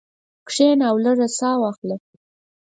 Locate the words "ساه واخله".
1.37-1.95